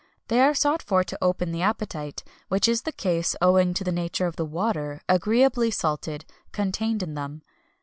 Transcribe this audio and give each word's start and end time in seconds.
They 0.29 0.41
are 0.41 0.55
sought 0.55 0.81
for 0.81 1.03
to 1.03 1.17
open 1.21 1.51
the 1.51 1.61
appetite, 1.61 2.23
which 2.47 2.67
is 2.67 2.81
the 2.81 2.91
case, 2.91 3.35
owing 3.39 3.75
to 3.75 3.83
the 3.83 3.91
nature 3.91 4.25
of 4.25 4.35
the 4.35 4.45
water, 4.45 5.03
agreeably 5.07 5.69
salted, 5.69 6.25
contained 6.51 7.03
in 7.03 7.13
them. 7.13 7.43